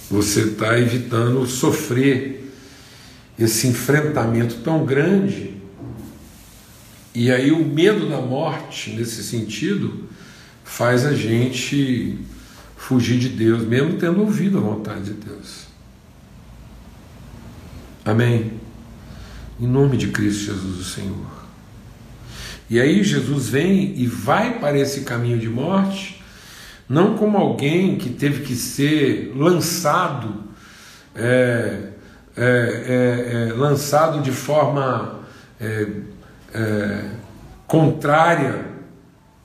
Você 0.10 0.41
está 0.41 0.78
evitando 0.78 1.45
sofrer 1.45 2.52
esse 3.38 3.67
enfrentamento 3.67 4.56
tão 4.58 4.86
grande. 4.86 5.58
E 7.13 7.32
aí 7.32 7.52
o 7.52 7.65
medo 7.65 8.08
da 8.08 8.21
morte, 8.21 8.91
nesse 8.91 9.23
sentido, 9.23 10.08
faz 10.63 11.06
a 11.06 11.13
gente 11.13 12.19
fugir 12.78 13.19
de 13.19 13.30
Deus, 13.30 13.63
mesmo 13.65 13.97
tendo 13.97 14.21
ouvido 14.21 14.58
a 14.58 14.62
vontade 14.62 15.06
de 15.06 15.13
Deus. 15.13 15.67
Amém? 18.06 18.54
Em 19.60 19.67
nome 19.67 19.97
de 19.97 20.08
Cristo 20.08 20.45
Jesus, 20.45 20.80
o 20.80 20.84
Senhor. 20.84 21.38
E 22.69 22.79
aí 22.79 23.03
Jesus 23.03 23.49
vem 23.49 23.93
e 23.97 24.05
vai 24.05 24.60
para 24.60 24.77
esse 24.77 25.01
caminho 25.01 25.39
de 25.39 25.49
morte 25.49 26.19
não 26.89 27.15
como 27.15 27.38
alguém 27.38 27.97
que 27.97 28.10
teve 28.10 28.43
que 28.43 28.55
ser 28.55 29.32
lançado, 29.36 30.43
é, 31.15 31.89
é, 32.36 33.45
é, 33.45 33.49
é 33.49 33.53
lançado 33.53 34.23
de 34.23 34.32
forma 34.32 35.19
é, 35.62 35.88
é, 36.51 37.05
contrária 37.67 38.65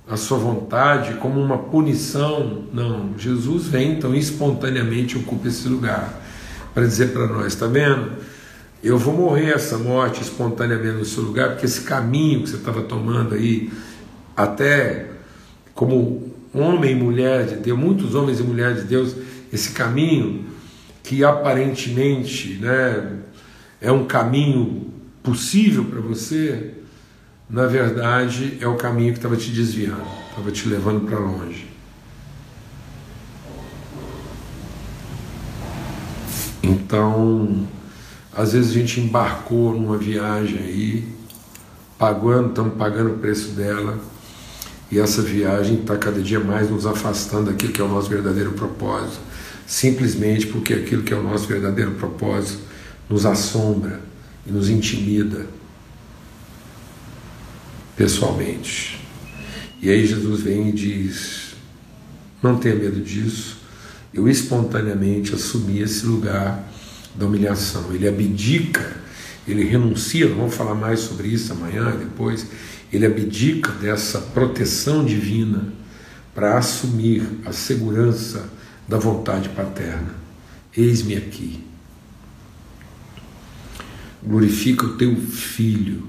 à 0.09 0.17
sua 0.17 0.39
vontade, 0.39 1.15
como 1.15 1.39
uma 1.39 1.59
punição. 1.59 2.65
Não, 2.73 3.13
Jesus 3.19 3.67
vem 3.67 3.93
então 3.93 4.15
espontaneamente 4.15 5.19
ocupa 5.19 5.49
esse 5.49 5.69
lugar 5.69 6.19
para 6.73 6.87
dizer 6.87 7.13
para 7.13 7.27
nós, 7.27 7.49
está 7.49 7.67
vendo? 7.67 8.13
Eu 8.85 8.99
vou 8.99 9.15
morrer 9.15 9.55
essa 9.55 9.79
morte 9.79 10.21
espontaneamente 10.21 10.99
no 10.99 11.07
seu 11.07 11.23
lugar, 11.23 11.53
porque 11.53 11.65
esse 11.65 11.81
caminho 11.81 12.43
que 12.43 12.51
você 12.51 12.57
estava 12.57 12.83
tomando 12.83 13.35
aí, 13.35 13.73
até 14.37 15.07
como 15.75 16.31
homem 16.53 16.93
e 16.93 16.95
mulher 16.95 17.47
de 17.47 17.57
Deus, 17.57 17.79
muitos 17.79 18.15
homens 18.15 18.41
e 18.41 18.43
mulheres 18.43 18.83
de 18.83 18.89
Deus, 18.89 19.17
esse 19.51 19.73
caminho 19.73 20.45
que 21.03 21.25
aparentemente 21.25 22.59
né, 22.61 23.21
é 23.81 23.91
um 23.91 24.05
caminho 24.05 24.93
possível 25.23 25.87
para 25.87 26.03
você, 26.03 26.75
na 27.49 27.67
verdade 27.67 28.59
é 28.61 28.69
o 28.69 28.77
caminho 28.77 29.15
que 29.15 29.19
estava 29.19 29.37
te 29.39 29.51
desviando, 29.51 30.05
estava 30.29 30.53
te 30.53 30.69
levando 30.69 31.07
para 31.07 31.19
longe. 31.19 31.69
Então, 36.63 37.67
às 38.37 38.53
vezes 38.53 38.71
a 38.71 38.75
gente 38.75 39.01
embarcou 39.01 39.73
numa 39.73 39.97
viagem 39.97 40.59
aí, 40.59 41.09
pagando, 41.97 42.49
estamos 42.49 42.75
pagando 42.75 43.15
o 43.15 43.19
preço 43.19 43.51
dela 43.51 43.99
e 44.91 44.99
essa 44.99 45.23
viagem 45.23 45.81
está 45.81 45.97
cada 45.97 46.21
dia 46.21 46.41
mais 46.41 46.69
nos 46.69 46.87
afastando 46.87 47.51
daquilo 47.51 47.73
que 47.73 47.81
é 47.81 47.85
o 47.85 47.89
nosso 47.89 48.09
verdadeiro 48.09 48.53
propósito, 48.53 49.21
simplesmente 49.67 50.47
porque 50.49 50.75
aquilo 50.75 51.03
que 51.03 51.15
é 51.15 51.17
o 51.17 51.23
nosso 51.23 51.47
verdadeiro 51.47 51.93
propósito 51.93 52.61
nos 53.09 53.25
assombra 53.25 54.01
e 54.47 54.51
nos 54.51 54.69
intimida 54.69 55.47
pessoalmente. 57.97 59.01
E 59.81 59.91
aí 59.91 60.07
Jesus 60.07 60.41
vem 60.43 60.71
e 60.71 60.73
diz: 60.73 61.55
não 62.43 62.57
tenha 62.57 62.75
medo 62.75 63.01
disso. 63.01 63.59
Eu 64.13 64.29
espontaneamente 64.29 65.35
assumi 65.35 65.81
esse 65.81 66.07
lugar 66.07 66.69
da 67.15 67.27
humilhação. 67.27 67.95
Ele 67.95 68.09
abdica, 68.09 68.97
ele 69.47 69.65
renuncia. 69.65 70.29
Vamos 70.29 70.55
falar 70.55 70.75
mais 70.75 71.01
sobre 71.01 71.29
isso 71.29 71.53
amanhã, 71.53 71.97
depois 71.97 72.47
ele 72.93 73.07
abdica 73.07 73.73
dessa 73.73 74.21
proteção 74.21 75.05
divina 75.05 75.73
para 76.35 76.59
assumir 76.59 77.23
a 77.45 77.53
segurança 77.53 78.49
da 78.87 78.99
vontade 78.99 79.49
paterna. 79.51 80.15
Eis-me 80.77 81.17
aqui. 81.17 81.65
Glorifica 84.23 84.87
o 84.87 84.97
teu 84.97 85.15
filho. 85.17 86.07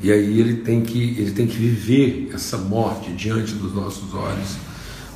E 0.00 0.10
aí 0.10 0.40
ele 0.40 0.56
tem 0.56 0.82
que, 0.82 0.98
ele 0.98 1.30
tem 1.30 1.46
que 1.46 1.56
viver 1.56 2.30
essa 2.34 2.58
morte 2.58 3.12
diante 3.12 3.52
dos 3.54 3.72
nossos 3.74 4.12
olhos, 4.14 4.56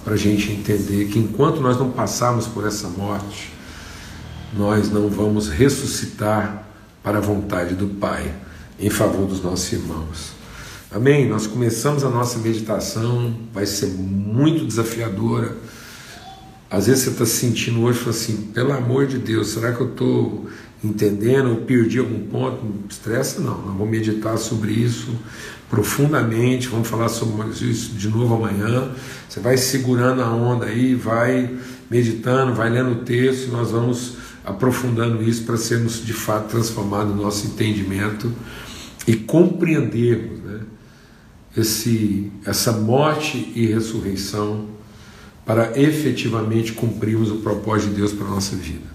para 0.05 0.15
a 0.15 0.17
gente 0.17 0.53
entender 0.53 1.07
que 1.07 1.19
enquanto 1.19 1.61
nós 1.61 1.77
não 1.77 1.91
passarmos 1.91 2.47
por 2.47 2.65
essa 2.65 2.89
morte, 2.89 3.51
nós 4.53 4.91
não 4.91 5.09
vamos 5.09 5.49
ressuscitar 5.49 6.67
para 7.03 7.19
a 7.19 7.21
vontade 7.21 7.75
do 7.75 7.89
Pai 7.89 8.35
em 8.79 8.91
favor 8.91 9.27
dos 9.27 9.43
nossos 9.43 9.73
irmãos. 9.73 10.33
Amém? 10.91 11.29
Nós 11.29 11.47
começamos 11.47 12.05
a 12.05 12.11
nossa 12.11 12.39
meditação, 12.39 13.35
vai 13.53 13.67
ser 13.67 13.87
muito 13.87 14.65
desafiadora. 14.65 15.57
Às 16.71 16.87
vezes 16.87 17.05
você 17.05 17.11
está 17.11 17.27
se 17.27 17.33
sentindo 17.33 17.81
hoje 17.83 18.09
assim, 18.09 18.49
pelo 18.53 18.73
amor 18.73 19.07
de 19.07 19.19
Deus, 19.19 19.49
será 19.49 19.73
que 19.73 19.81
eu 19.81 19.91
estou 19.91 20.47
entendendo 20.83 21.51
ou 21.51 21.57
perdi 21.57 21.99
algum 21.99 22.27
ponto? 22.27 22.65
Não 22.65 22.85
estressa 22.89 23.41
não, 23.41 23.59
nós 23.63 23.77
vamos 23.77 23.91
meditar 23.91 24.37
sobre 24.37 24.73
isso 24.73 25.11
profundamente, 25.69 26.69
vamos 26.69 26.89
falar 26.89 27.09
sobre 27.09 27.49
isso 27.49 27.95
de 27.95 28.09
novo 28.09 28.35
amanhã. 28.35 28.91
Você 29.29 29.41
vai 29.41 29.57
segurando 29.57 30.23
a 30.23 30.31
onda 30.31 30.67
aí, 30.67 30.95
vai 30.95 31.51
meditando, 31.91 32.55
vai 32.55 32.71
lendo 32.71 32.93
o 32.93 33.05
texto, 33.05 33.51
nós 33.51 33.71
vamos 33.71 34.17
aprofundando 34.47 35.25
isso 35.25 35.43
para 35.43 35.57
sermos 35.57 36.07
de 36.07 36.13
fato 36.13 36.49
transformados 36.49 37.15
no 37.15 37.21
nosso 37.21 37.49
entendimento 37.49 38.33
e 39.05 39.17
compreendermos 39.17 40.39
né, 40.39 40.61
esse, 41.57 42.31
essa 42.45 42.71
morte 42.71 43.53
e 43.57 43.67
ressurreição 43.67 44.69
para 45.45 45.79
efetivamente 45.79 46.73
cumprirmos 46.73 47.31
o 47.31 47.37
propósito 47.39 47.91
de 47.91 47.97
Deus 47.97 48.13
para 48.13 48.27
a 48.27 48.31
nossa 48.31 48.55
vida. 48.55 48.87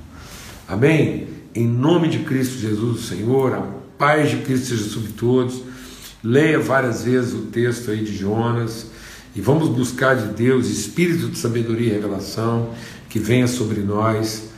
Amém? 0.68 1.28
Em 1.54 1.68
nome 1.68 2.08
de 2.08 2.20
Cristo 2.20 2.58
Jesus, 2.58 3.00
o 3.00 3.04
Senhor, 3.04 3.54
a 3.54 3.68
paz 3.98 4.30
de 4.30 4.38
Cristo 4.38 4.68
seja 4.68 4.86
sobre 4.86 5.12
todos. 5.12 5.64
Leia 6.24 6.60
várias 6.60 7.04
vezes 7.04 7.34
o 7.34 7.48
texto 7.48 7.92
aí 7.92 8.04
de 8.06 8.16
Jonas 8.16 8.88
e 9.36 9.42
vamos 9.42 9.68
buscar 9.68 10.16
de 10.16 10.34
Deus 10.34 10.68
espírito 10.68 11.28
de 11.28 11.38
sabedoria 11.38 11.90
e 11.90 11.94
revelação 11.94 12.70
que 13.10 13.20
venha 13.20 13.48
sobre 13.48 13.82
nós 13.82 14.51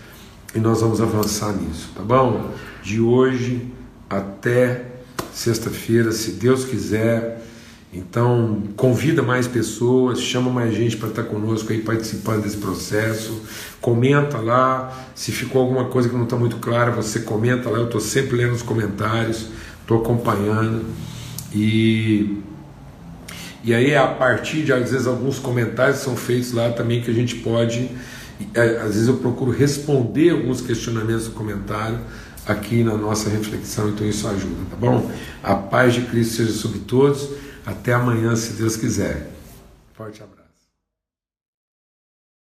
e 0.55 0.59
nós 0.59 0.81
vamos 0.81 1.01
avançar 1.01 1.53
nisso, 1.53 1.89
tá 1.95 2.03
bom? 2.03 2.51
De 2.81 2.99
hoje 3.01 3.67
até 4.09 4.85
sexta-feira, 5.33 6.11
se 6.11 6.31
Deus 6.33 6.63
quiser. 6.63 7.41
Então, 7.91 8.63
convida 8.75 9.21
mais 9.21 9.47
pessoas, 9.47 10.19
chama 10.19 10.49
mais 10.49 10.73
gente 10.73 10.97
para 10.97 11.09
estar 11.09 11.23
conosco 11.23 11.71
aí 11.71 11.79
participando 11.79 12.43
desse 12.43 12.57
processo. 12.57 13.41
Comenta 13.79 14.37
lá, 14.37 15.11
se 15.13 15.31
ficou 15.31 15.61
alguma 15.61 15.85
coisa 15.85 16.09
que 16.09 16.15
não 16.15 16.23
está 16.23 16.35
muito 16.35 16.57
clara, 16.57 16.91
você 16.91 17.19
comenta 17.19 17.69
lá. 17.69 17.77
Eu 17.77 17.85
estou 17.85 18.01
sempre 18.01 18.37
lendo 18.37 18.53
os 18.53 18.63
comentários, 18.63 19.47
estou 19.81 20.01
acompanhando. 20.01 20.85
E, 21.53 22.39
e 23.63 23.75
aí, 23.75 23.95
a 23.95 24.07
partir 24.07 24.63
de, 24.63 24.73
às 24.73 24.89
vezes, 24.89 25.05
alguns 25.05 25.37
comentários 25.37 25.99
são 25.99 26.15
feitos 26.15 26.51
lá 26.51 26.71
também 26.71 26.99
que 27.01 27.11
a 27.11 27.13
gente 27.13 27.35
pode. 27.35 27.91
É, 28.53 28.77
às 28.77 28.93
vezes 28.93 29.07
eu 29.07 29.17
procuro 29.17 29.51
responder 29.51 30.31
alguns 30.31 30.61
questionamentos 30.61 31.25
do 31.25 31.31
comentário 31.31 31.99
aqui 32.45 32.83
na 32.83 32.97
nossa 32.97 33.29
reflexão, 33.29 33.89
então 33.89 34.05
isso 34.07 34.27
ajuda, 34.27 34.65
tá 34.69 34.75
bom? 34.75 35.09
A 35.41 35.55
paz 35.55 35.93
de 35.93 36.01
Cristo 36.01 36.35
seja 36.35 36.53
sobre 36.53 36.79
todos. 36.79 37.29
Até 37.65 37.93
amanhã, 37.93 38.35
se 38.35 38.53
Deus 38.53 38.75
quiser. 38.75 39.31
Forte 39.93 40.21
abraço. 40.21 40.42